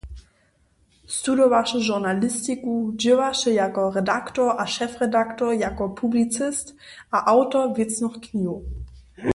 [1.17, 6.75] Studowaše žurnalistiku, dźěłaše jako redaktor a šefredaktor, jako publicist
[7.11, 8.61] a awtor wěcnych knihow.